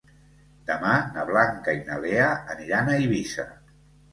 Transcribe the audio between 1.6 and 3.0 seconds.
i na Lea aniran a